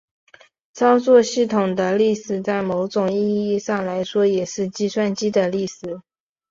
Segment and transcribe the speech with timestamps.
[0.73, 6.01] 操作系统的历史在某种意义上来说也是计算机的历史。